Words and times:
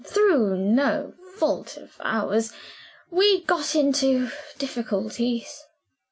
Through 0.03 0.57
no 0.57 1.13
fault 1.35 1.77
of 1.77 1.95
ours, 1.99 2.51
we 3.11 3.43
got 3.43 3.75
into 3.75 4.31
difficulties. 4.57 5.63